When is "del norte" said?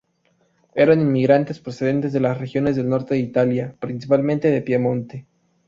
2.75-3.13